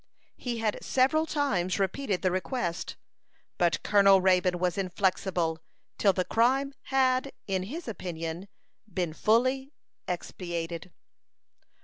He 0.35 0.57
had 0.57 0.83
several 0.83 1.27
times 1.27 1.77
repeated 1.77 2.23
the 2.23 2.31
request; 2.31 2.95
but 3.59 3.83
Colonel 3.83 4.19
Raybone 4.19 4.55
was 4.57 4.75
inflexible 4.75 5.59
till 5.99 6.11
the 6.11 6.25
crime 6.25 6.73
had, 6.85 7.33
in 7.45 7.61
his 7.61 7.87
opinion, 7.87 8.47
been 8.91 9.13
fully 9.13 9.73
expiated. 10.07 10.91